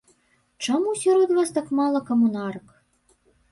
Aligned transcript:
Чаму 0.67 0.93
сярод 1.01 1.35
вас 1.35 1.47
тут 1.53 1.59
так 1.59 1.71
мала 1.81 1.99
камунарак? 2.11 2.67